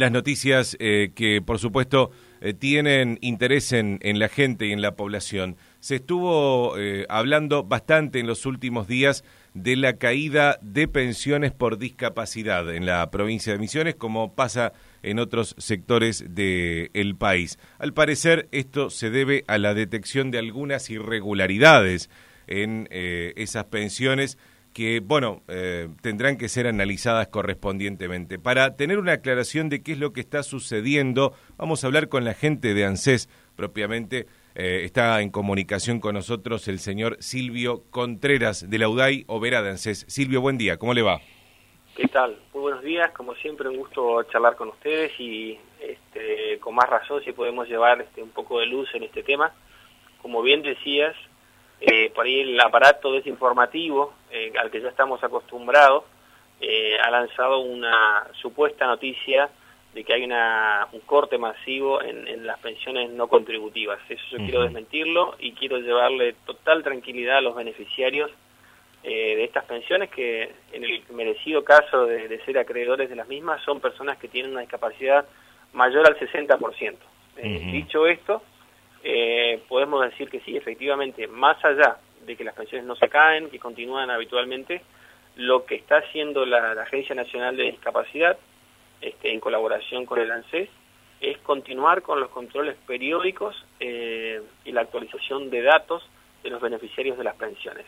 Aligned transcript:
Las 0.00 0.12
noticias 0.12 0.76
eh, 0.78 1.10
que, 1.12 1.42
por 1.42 1.58
supuesto, 1.58 2.12
eh, 2.40 2.54
tienen 2.54 3.18
interés 3.20 3.72
en, 3.72 3.98
la 4.00 4.28
gente 4.28 4.66
y 4.66 4.70
en 4.70 4.80
la 4.80 4.94
población. 4.94 5.56
Se 5.80 5.96
estuvo 5.96 6.78
eh, 6.78 7.04
hablando 7.08 7.64
bastante 7.64 8.20
en 8.20 8.28
los 8.28 8.46
últimos 8.46 8.86
días 8.86 9.24
de 9.54 9.74
la 9.74 9.94
caída 9.96 10.60
de 10.62 10.86
pensiones 10.86 11.50
por 11.50 11.78
discapacidad 11.78 12.72
en 12.72 12.86
la 12.86 13.10
provincia 13.10 13.52
de 13.52 13.58
Misiones, 13.58 13.96
como 13.96 14.36
pasa 14.36 14.72
en 15.02 15.18
otros 15.18 15.56
sectores 15.58 16.24
del 16.28 17.16
país. 17.18 17.58
Al 17.80 17.92
parecer, 17.92 18.46
esto 18.52 18.90
se 18.90 19.10
debe 19.10 19.42
a 19.48 19.58
la 19.58 19.74
detección 19.74 20.30
de 20.30 20.38
algunas 20.38 20.90
irregularidades 20.90 22.08
en 22.46 22.86
esas 22.92 23.64
pensiones 23.64 24.38
que, 24.78 25.00
bueno, 25.00 25.42
eh, 25.48 25.88
tendrán 26.02 26.38
que 26.38 26.48
ser 26.48 26.68
analizadas 26.68 27.26
correspondientemente. 27.26 28.38
Para 28.38 28.76
tener 28.76 29.00
una 29.00 29.14
aclaración 29.14 29.68
de 29.68 29.82
qué 29.82 29.90
es 29.90 29.98
lo 29.98 30.12
que 30.12 30.20
está 30.20 30.44
sucediendo, 30.44 31.32
vamos 31.56 31.82
a 31.82 31.88
hablar 31.88 32.08
con 32.08 32.24
la 32.24 32.32
gente 32.32 32.74
de 32.74 32.84
ANSES 32.84 33.28
propiamente. 33.56 34.26
Eh, 34.54 34.82
está 34.84 35.20
en 35.20 35.30
comunicación 35.30 35.98
con 35.98 36.14
nosotros 36.14 36.68
el 36.68 36.78
señor 36.78 37.16
Silvio 37.18 37.82
Contreras 37.90 38.70
de 38.70 38.78
la 38.78 38.88
UDAI 38.88 39.24
Overa 39.26 39.62
de 39.62 39.70
ANSES. 39.70 40.04
Silvio, 40.06 40.40
buen 40.40 40.58
día, 40.58 40.76
¿cómo 40.76 40.94
le 40.94 41.02
va? 41.02 41.20
¿Qué 41.96 42.06
tal? 42.06 42.38
Muy 42.54 42.62
buenos 42.62 42.84
días, 42.84 43.10
como 43.10 43.34
siempre 43.34 43.68
un 43.68 43.78
gusto 43.78 44.22
charlar 44.30 44.54
con 44.54 44.68
ustedes 44.68 45.10
y 45.18 45.58
este, 45.80 46.60
con 46.60 46.76
más 46.76 46.88
razón 46.88 47.20
si 47.24 47.32
podemos 47.32 47.66
llevar 47.66 48.00
este, 48.00 48.22
un 48.22 48.30
poco 48.30 48.60
de 48.60 48.66
luz 48.66 48.88
en 48.94 49.02
este 49.02 49.24
tema. 49.24 49.52
Como 50.22 50.40
bien 50.40 50.62
decías, 50.62 51.16
eh, 51.80 52.10
por 52.14 52.26
ahí 52.26 52.40
el 52.40 52.60
aparato 52.60 53.12
desinformativo 53.12 54.12
eh, 54.32 54.52
al 54.58 54.70
que 54.70 54.80
ya 54.80 54.88
estamos 54.88 55.22
acostumbrados 55.22 56.04
eh, 56.60 56.98
ha 57.00 57.10
lanzado 57.10 57.60
una 57.60 58.26
supuesta 58.40 58.86
noticia 58.86 59.48
de 59.94 60.02
que 60.02 60.12
hay 60.12 60.24
una, 60.24 60.88
un 60.92 61.00
corte 61.00 61.38
masivo 61.38 62.02
en, 62.02 62.44
las 62.44 62.58
pensiones 62.58 63.10
no 63.10 63.28
contributivas. 63.28 63.98
Eso 64.08 64.22
yo 64.30 64.38
quiero 64.38 64.62
desmentirlo 64.62 65.36
y 65.38 65.52
quiero 65.52 65.78
llevarle 65.78 66.34
total 66.44 66.82
tranquilidad 66.82 67.38
a 67.38 67.40
los 67.40 67.54
beneficiarios 67.54 68.30
de 69.02 69.42
estas 69.42 69.64
pensiones 69.64 70.10
que 70.10 70.52
en 70.72 70.84
el 70.84 71.02
merecido 71.14 71.64
caso 71.64 72.04
de, 72.04 72.38
ser 72.44 72.58
acreedores 72.58 73.08
de 73.08 73.16
las 73.16 73.28
mismas 73.28 73.62
son 73.62 73.80
personas 73.80 74.18
que 74.18 74.28
tienen 74.28 74.52
una 74.52 74.60
discapacidad 74.60 75.26
mayor 75.72 76.06
al 76.06 76.18
60%. 76.18 76.96
Dicho 77.72 78.06
esto, 78.06 78.42
eh, 79.02 79.62
podemos 79.68 80.02
decir 80.02 80.28
que 80.28 80.40
sí, 80.40 80.56
efectivamente, 80.56 81.26
más 81.26 81.62
allá 81.64 81.98
de 82.24 82.36
que 82.36 82.44
las 82.44 82.54
pensiones 82.54 82.86
no 82.86 82.96
se 82.96 83.08
caen, 83.08 83.50
que 83.50 83.58
continúan 83.58 84.10
habitualmente, 84.10 84.82
lo 85.36 85.64
que 85.64 85.76
está 85.76 85.98
haciendo 85.98 86.44
la, 86.44 86.72
Agencia 86.72 87.14
Nacional 87.14 87.56
de 87.56 87.64
Discapacidad, 87.64 88.38
este, 89.00 89.32
en 89.32 89.40
colaboración 89.40 90.04
con 90.04 90.18
el 90.18 90.30
ANSES, 90.30 90.68
es 91.20 91.38
continuar 91.38 92.02
con 92.02 92.20
los 92.20 92.30
controles 92.30 92.76
periódicos 92.86 93.64
eh, 93.80 94.40
y 94.64 94.72
la 94.72 94.82
actualización 94.82 95.50
de 95.50 95.62
datos 95.62 96.08
de 96.42 96.50
los 96.50 96.60
beneficiarios 96.60 97.18
de 97.18 97.24
las 97.24 97.36
pensiones. 97.36 97.86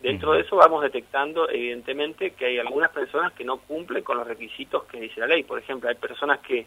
Dentro 0.00 0.32
de 0.32 0.40
eso 0.40 0.56
vamos 0.56 0.82
detectando, 0.82 1.48
evidentemente, 1.50 2.30
que 2.30 2.46
hay 2.46 2.58
algunas 2.58 2.90
personas 2.90 3.32
que 3.34 3.44
no 3.44 3.58
cumplen 3.58 4.02
con 4.02 4.16
los 4.16 4.26
requisitos 4.26 4.84
que 4.84 5.00
dice 5.00 5.20
la 5.20 5.26
ley. 5.26 5.42
Por 5.42 5.58
ejemplo, 5.58 5.90
hay 5.90 5.94
personas 5.94 6.40
que 6.40 6.66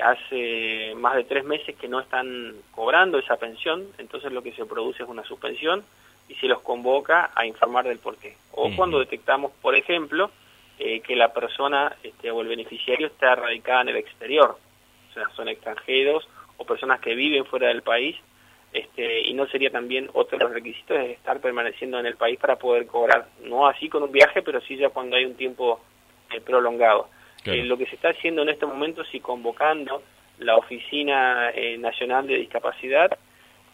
hace 0.00 0.94
más 0.96 1.14
de 1.16 1.24
tres 1.24 1.44
meses 1.44 1.76
que 1.76 1.88
no 1.88 2.00
están 2.00 2.54
cobrando 2.72 3.18
esa 3.18 3.36
pensión, 3.36 3.86
entonces 3.98 4.32
lo 4.32 4.42
que 4.42 4.52
se 4.52 4.66
produce 4.66 5.02
es 5.02 5.08
una 5.08 5.24
suspensión 5.24 5.84
y 6.28 6.34
se 6.34 6.46
los 6.46 6.60
convoca 6.60 7.30
a 7.34 7.46
informar 7.46 7.86
del 7.86 7.98
porqué. 7.98 8.36
O 8.52 8.70
cuando 8.74 8.98
detectamos, 8.98 9.52
por 9.62 9.76
ejemplo, 9.76 10.30
eh, 10.78 11.00
que 11.00 11.14
la 11.14 11.32
persona 11.32 11.96
este, 12.02 12.30
o 12.30 12.40
el 12.42 12.48
beneficiario 12.48 13.06
está 13.06 13.34
radicada 13.34 13.82
en 13.82 13.88
el 13.90 13.96
exterior, 13.96 14.58
o 15.10 15.14
sea, 15.14 15.28
son 15.36 15.48
extranjeros 15.48 16.28
o 16.56 16.64
personas 16.64 17.00
que 17.00 17.14
viven 17.14 17.44
fuera 17.44 17.68
del 17.68 17.82
país, 17.82 18.16
este, 18.72 19.22
y 19.22 19.32
no 19.34 19.46
sería 19.46 19.70
también 19.70 20.10
otro 20.12 20.36
de 20.36 20.44
los 20.44 20.52
requisitos 20.52 20.98
de 20.98 21.12
estar 21.12 21.40
permaneciendo 21.40 21.98
en 21.98 22.06
el 22.06 22.16
país 22.16 22.38
para 22.38 22.56
poder 22.56 22.86
cobrar, 22.86 23.28
no 23.44 23.66
así 23.66 23.88
con 23.88 24.02
un 24.02 24.12
viaje, 24.12 24.42
pero 24.42 24.60
sí 24.60 24.76
ya 24.76 24.90
cuando 24.90 25.16
hay 25.16 25.24
un 25.24 25.36
tiempo 25.36 25.80
eh, 26.30 26.40
prolongado. 26.40 27.08
Eh, 27.46 27.64
lo 27.64 27.76
que 27.76 27.86
se 27.86 27.94
está 27.94 28.10
haciendo 28.10 28.42
en 28.42 28.48
este 28.48 28.66
momento, 28.66 29.02
y 29.12 29.20
convocando 29.20 30.02
la 30.38 30.56
Oficina 30.56 31.50
eh, 31.50 31.78
Nacional 31.78 32.26
de 32.26 32.38
Discapacidad, 32.38 33.16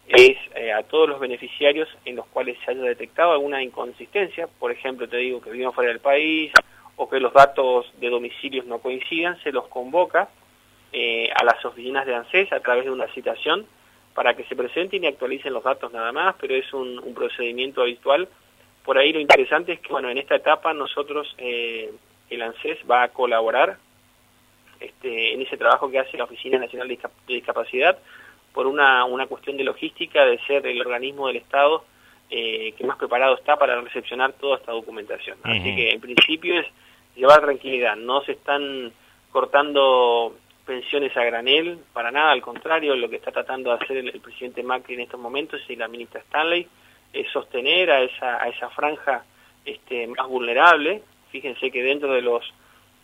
es 0.09 0.37
eh, 0.55 0.72
a 0.72 0.83
todos 0.83 1.09
los 1.09 1.21
beneficiarios 1.21 1.88
en 2.05 2.16
los 2.16 2.27
cuales 2.27 2.59
se 2.65 2.72
haya 2.72 2.82
detectado 2.82 3.32
alguna 3.32 3.62
inconsistencia, 3.62 4.47
por 4.47 4.72
ejemplo, 4.72 5.09
te 5.09 5.16
digo 5.16 5.41
que 5.41 5.50
viven 5.50 5.72
fuera 5.72 5.91
del 5.91 6.00
país 6.00 6.53
o 6.97 7.09
que 7.09 7.21
los 7.21 7.32
datos 7.32 7.91
de 7.99 8.11
domicilios 8.11 8.66
no 8.66 8.78
coincidan, 8.78 9.41
se 9.43 9.53
los 9.53 9.69
convoca 9.69 10.28
a 11.34 11.44
las 11.44 11.65
oficinas 11.65 12.05
de 12.05 12.15
ANSES 12.15 12.53
a 12.53 12.61
través 12.61 12.84
de 12.84 12.91
una 12.91 13.06
citación 13.15 13.66
para 14.12 14.34
que 14.34 14.44
se 14.44 14.55
presenten 14.55 15.03
y 15.03 15.06
actualicen 15.06 15.55
los 15.55 15.65
datos 15.65 15.91
nada 15.91 16.12
más, 16.12 16.34
pero 16.38 16.55
es 16.55 16.71
un, 16.75 16.99
un 16.99 17.15
procedimiento 17.15 17.81
habitual. 17.81 18.28
Por 18.84 18.99
ahí 18.99 19.11
lo 19.12 19.19
interesante 19.19 19.72
es 19.72 19.81
que, 19.81 19.88
bueno, 19.88 20.11
en 20.11 20.19
esta 20.19 20.34
etapa 20.37 20.75
nosotros 20.75 21.34
el 22.34 22.43
ANSES 22.43 22.78
va 22.91 23.04
a 23.04 23.09
colaborar 23.09 23.78
este, 24.81 25.34
en 25.34 25.43
ese 25.43 25.56
trabajo 25.56 25.91
que 25.91 25.98
hace 25.98 26.16
la 26.16 26.25
Oficina 26.25 26.59
Nacional 26.59 26.88
de, 26.88 26.98
Discapacidad 27.26 27.98
por 28.53 28.66
una, 28.66 29.04
una 29.04 29.26
cuestión 29.26 29.56
de 29.56 29.65
logística, 29.65 30.26
de 30.26 30.38
ser 30.41 30.66
el 30.66 30.81
organismo 30.81 31.28
del 31.28 31.37
Estado 31.37 31.84
eh, 32.31 32.72
que 32.76 32.84
más 32.84 32.97
preparado 32.97 33.34
está 33.34 33.56
para 33.56 33.81
recepcionar 33.81 34.32
toda 34.32 34.56
esta 34.56 34.72
documentación. 34.72 35.38
Así 35.43 35.76
que 35.76 35.91
en 35.91 36.00
principio 36.00 36.59
es 36.59 36.66
llevar 37.15 37.43
tranquilidad, 37.43 37.97
no 37.97 38.22
se 38.22 38.32
están 38.32 38.93
cortando 39.31 40.34
pensiones 40.64 41.16
a 41.16 41.25
granel, 41.25 41.78
para 41.93 42.10
nada, 42.10 42.32
al 42.32 42.41
contrario, 42.41 42.97
lo 42.97 43.10
que 43.10 43.16
está 43.16 43.32
tratando 43.32 43.70
de 43.70 43.84
hacer 43.84 43.97
el, 43.99 44.20
presidente 44.20 44.62
Macri 44.62 44.94
en 44.94 45.00
estos 45.00 45.20
momentos 45.20 45.60
y 45.69 45.76
la 45.76 45.88
ministra 45.88 46.20
Stanley 46.20 46.66
es 47.12 47.31
sostener 47.31 47.91
a 47.91 48.00
esa, 48.00 48.43
a 48.43 48.49
esa 48.49 48.70
franja 48.70 49.25
este, 49.64 50.06
más 50.06 50.26
vulnerable, 50.26 51.03
Fíjense 51.32 51.70
que 51.70 51.82
dentro 51.82 52.12
de 52.12 52.20
los, 52.20 52.44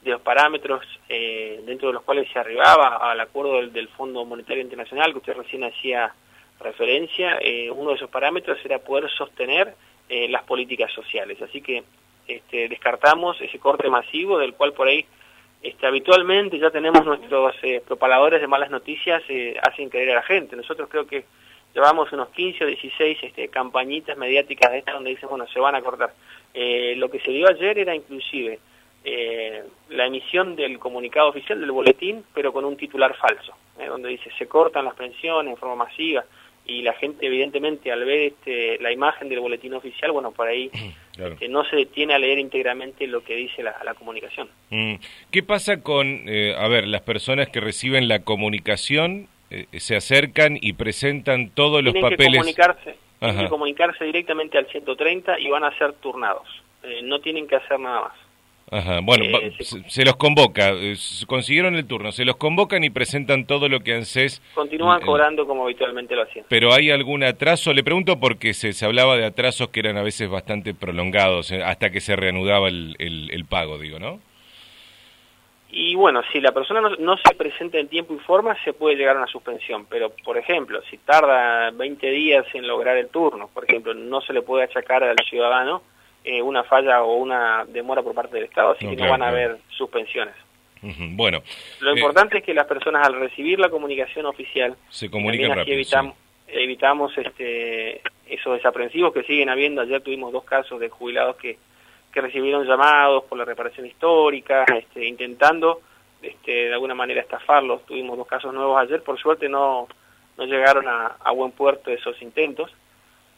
de 0.02 0.10
los 0.10 0.20
parámetros 0.20 0.84
eh, 1.08 1.62
dentro 1.64 1.88
de 1.88 1.94
los 1.94 2.02
cuales 2.02 2.30
se 2.30 2.38
arribaba 2.38 3.10
al 3.10 3.18
acuerdo 3.18 3.66
del, 3.66 3.88
Fondo 3.88 4.24
Monetario 4.26 4.62
Internacional, 4.62 5.12
que 5.12 5.18
usted 5.18 5.34
recién 5.34 5.64
hacía 5.64 6.12
referencia, 6.60 7.38
eh, 7.40 7.70
uno 7.70 7.90
de 7.90 7.96
esos 7.96 8.10
parámetros 8.10 8.58
era 8.64 8.80
poder 8.80 9.10
sostener 9.10 9.74
eh, 10.10 10.28
las 10.28 10.42
políticas 10.42 10.92
sociales. 10.92 11.40
Así 11.40 11.62
que 11.62 11.82
este, 12.26 12.68
descartamos 12.68 13.40
ese 13.40 13.58
corte 13.58 13.88
masivo 13.88 14.38
del 14.38 14.52
cual 14.52 14.74
por 14.74 14.88
ahí 14.88 15.06
este, 15.62 15.86
habitualmente 15.86 16.58
ya 16.58 16.70
tenemos 16.70 17.06
nuestros 17.06 17.56
propaladores 17.86 18.42
de 18.42 18.46
malas 18.46 18.70
noticias 18.70 19.22
hacen 19.62 19.88
creer 19.88 20.10
a 20.10 20.16
la 20.16 20.22
gente. 20.22 20.54
Nosotros 20.54 20.88
creo 20.90 21.06
que 21.06 21.24
llevamos 21.74 22.12
unos 22.12 22.28
15 22.30 22.64
o 22.64 22.66
16 22.66 23.18
este, 23.22 23.48
campañitas 23.48 24.16
mediáticas 24.16 24.72
de 24.72 24.78
estas 24.78 24.94
donde 24.94 25.10
dicen, 25.10 25.28
bueno, 25.28 25.46
se 25.46 25.60
van 25.60 25.74
a 25.74 25.82
cortar. 25.82 26.12
Eh, 26.54 26.94
lo 26.96 27.10
que 27.10 27.20
se 27.20 27.30
dio 27.30 27.48
ayer 27.48 27.78
era 27.78 27.94
inclusive 27.94 28.58
eh, 29.04 29.62
la 29.90 30.06
emisión 30.06 30.56
del 30.56 30.78
comunicado 30.78 31.28
oficial 31.28 31.60
del 31.60 31.70
boletín, 31.70 32.24
pero 32.34 32.52
con 32.52 32.64
un 32.64 32.76
titular 32.76 33.14
falso, 33.16 33.54
eh, 33.78 33.86
donde 33.86 34.08
dice 34.08 34.30
se 34.38 34.46
cortan 34.46 34.84
las 34.84 34.94
pensiones 34.94 35.52
en 35.52 35.56
forma 35.56 35.84
masiva 35.84 36.24
y 36.66 36.82
la 36.82 36.92
gente 36.94 37.24
evidentemente 37.24 37.90
al 37.90 38.04
ver 38.04 38.32
este, 38.32 38.78
la 38.80 38.92
imagen 38.92 39.28
del 39.28 39.40
boletín 39.40 39.72
oficial, 39.72 40.12
bueno, 40.12 40.32
por 40.32 40.48
ahí 40.48 40.70
este, 41.16 41.48
no 41.48 41.64
se 41.64 41.76
detiene 41.76 42.14
a 42.14 42.18
leer 42.18 42.38
íntegramente 42.38 43.06
lo 43.06 43.24
que 43.24 43.36
dice 43.36 43.62
la, 43.62 43.74
la 43.84 43.94
comunicación. 43.94 44.50
Mm. 44.68 44.96
¿Qué 45.30 45.42
pasa 45.42 45.80
con, 45.80 46.26
a 46.26 46.68
ver, 46.68 46.86
las 46.86 47.00
personas 47.02 47.48
que 47.48 47.60
reciben 47.60 48.06
la 48.06 48.18
comunicación 48.18 49.28
eh, 49.50 49.66
se 49.78 49.96
acercan 49.96 50.58
y 50.60 50.74
presentan 50.74 51.50
todos 51.50 51.82
los 51.82 51.94
papeles. 51.94 52.18
Que 52.18 52.38
comunicarse, 52.38 52.96
tienen 53.18 53.38
que 53.44 53.48
comunicarse 53.48 54.04
directamente 54.04 54.58
al 54.58 54.66
130 54.66 55.38
y 55.40 55.48
van 55.48 55.64
a 55.64 55.76
ser 55.78 55.94
turnados. 55.94 56.46
Eh, 56.82 57.00
no 57.02 57.20
tienen 57.20 57.46
que 57.46 57.56
hacer 57.56 57.80
nada 57.80 58.02
más. 58.02 58.12
Ajá, 58.70 59.00
bueno, 59.00 59.24
eh, 59.38 59.56
se, 59.86 60.04
los 60.04 60.16
convoca, 60.16 60.74
consiguieron 61.26 61.74
el 61.74 61.86
turno, 61.86 62.12
se 62.12 62.26
los 62.26 62.36
convocan 62.36 62.84
y 62.84 62.90
presentan 62.90 63.46
todo 63.46 63.66
lo 63.70 63.80
que 63.80 63.94
ANSES... 63.94 64.42
Continúan 64.54 65.00
cobrando 65.00 65.46
como 65.46 65.64
habitualmente 65.64 66.14
lo 66.14 66.24
hacían. 66.24 66.44
Pero 66.50 66.74
¿hay 66.74 66.90
algún 66.90 67.24
atraso? 67.24 67.72
Le 67.72 67.82
pregunto 67.82 68.20
porque 68.20 68.52
se, 68.52 68.74
se 68.74 68.84
hablaba 68.84 69.16
de 69.16 69.24
atrasos 69.24 69.70
que 69.70 69.80
eran 69.80 69.96
a 69.96 70.02
veces 70.02 70.28
bastante 70.28 70.74
prolongados, 70.74 71.50
hasta 71.50 71.88
que 71.88 72.00
se 72.00 72.14
reanudaba 72.14 72.68
el, 72.68 72.94
el 72.98 73.44
pago, 73.46 73.78
digo, 73.78 73.98
¿no? 73.98 74.20
Y 75.70 75.94
bueno, 75.94 76.22
si 76.32 76.40
la 76.40 76.52
persona 76.52 76.80
no, 76.98 77.16
se 77.18 77.34
presenta 77.34 77.78
en 77.78 77.88
tiempo 77.88 78.14
y 78.14 78.18
forma, 78.18 78.56
se 78.64 78.72
puede 78.72 78.96
llegar 78.96 79.16
a 79.16 79.20
una 79.20 79.28
suspensión. 79.28 79.86
Pero, 79.86 80.10
por 80.24 80.38
ejemplo, 80.38 80.80
si 80.90 80.96
tarda 80.96 81.70
20 81.72 82.10
días 82.10 82.46
en 82.54 82.66
lograr 82.66 82.96
el 82.96 83.08
turno, 83.08 83.50
por 83.52 83.64
ejemplo, 83.64 83.92
no 83.92 84.20
se 84.22 84.32
le 84.32 84.40
puede 84.40 84.64
achacar 84.64 85.04
al 85.04 85.16
ciudadano 85.28 85.82
eh, 86.24 86.40
una 86.40 86.64
falla 86.64 87.02
o 87.02 87.16
una 87.16 87.66
demora 87.66 88.02
por 88.02 88.14
parte 88.14 88.36
del 88.36 88.44
Estado, 88.44 88.72
así 88.72 88.88
que 88.88 88.96
no 88.96 89.08
van 89.08 89.22
a 89.22 89.28
haber 89.28 89.58
suspensiones. 89.68 90.34
Bueno. 90.82 91.42
Lo 91.80 91.90
eh, 91.90 91.94
importante 91.94 92.38
es 92.38 92.44
que 92.44 92.54
las 92.54 92.66
personas 92.66 93.06
al 93.06 93.18
recibir 93.18 93.58
la 93.58 93.68
comunicación 93.68 94.26
oficial, 94.26 94.76
se 94.88 95.10
comuniquen 95.10 95.54
rápido. 95.54 95.74
Evitamos, 95.74 96.16
evitamos 96.46 97.18
este, 97.18 98.00
esos 98.28 98.54
desaprensivos 98.54 99.12
que 99.12 99.22
siguen 99.24 99.48
habiendo. 99.48 99.82
Ayer 99.82 100.00
tuvimos 100.00 100.32
dos 100.32 100.44
casos 100.44 100.80
de 100.80 100.88
jubilados 100.88 101.36
que 101.36 101.58
que 102.18 102.26
recibieron 102.26 102.66
llamados 102.66 103.22
por 103.24 103.38
la 103.38 103.44
reparación 103.44 103.86
histórica, 103.86 104.64
este, 104.76 105.06
intentando 105.06 105.82
este, 106.20 106.50
de 106.50 106.72
alguna 106.72 106.96
manera 106.96 107.20
estafarlos. 107.20 107.86
Tuvimos 107.86 108.18
dos 108.18 108.26
casos 108.26 108.52
nuevos 108.52 108.76
ayer, 108.80 109.04
por 109.04 109.20
suerte 109.20 109.48
no, 109.48 109.86
no 110.36 110.44
llegaron 110.44 110.86
a, 110.88 111.30
buen 111.30 111.52
puerto 111.52 111.92
esos 111.92 112.20
intentos. 112.20 112.72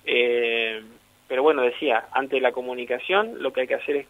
Eh, 0.06 0.82
pero 1.28 1.42
bueno, 1.42 1.60
decía, 1.60 2.06
ante 2.12 2.40
la 2.40 2.52
comunicación 2.52 3.42
lo 3.42 3.52
que 3.52 3.60
hay 3.60 3.66
que 3.66 3.74
hacer 3.74 3.96
es 3.96 4.06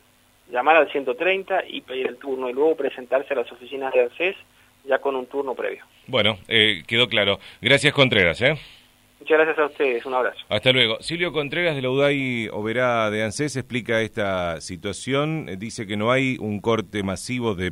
llamar 0.52 0.76
al 0.76 0.90
130 0.90 1.64
y 1.66 1.80
pedir 1.80 2.06
el 2.06 2.16
turno 2.16 2.48
y 2.48 2.52
luego 2.52 2.76
presentarse 2.76 3.34
a 3.34 3.38
las 3.38 3.50
oficinas 3.50 3.92
de 3.92 4.02
ANSES 4.02 4.36
ya 4.84 4.98
con 4.98 5.16
un 5.16 5.26
turno 5.26 5.56
previo. 5.56 5.84
Bueno, 6.06 6.38
eh, 6.46 6.84
quedó 6.86 7.08
claro. 7.08 7.40
Gracias 7.60 7.92
Contreras. 7.92 8.40
¿eh? 8.40 8.56
Muchas 9.20 9.36
gracias 9.36 9.58
a 9.58 9.66
ustedes, 9.66 10.06
un 10.06 10.14
abrazo. 10.14 10.38
Hasta 10.48 10.72
luego. 10.72 10.96
Silvio 11.00 11.30
Contreras 11.30 11.76
de 11.76 11.82
la 11.82 11.90
UDAI 11.90 12.48
Oberá 12.52 13.10
de 13.10 13.22
ANSES 13.22 13.54
explica 13.56 14.00
esta 14.00 14.62
situación, 14.62 15.46
dice 15.58 15.86
que 15.86 15.98
no 15.98 16.10
hay 16.10 16.38
un 16.40 16.60
corte 16.60 17.02
masivo 17.02 17.54
de 17.54 17.68